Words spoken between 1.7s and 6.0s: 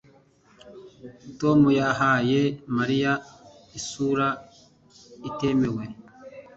yahaye Mariya isura itemewe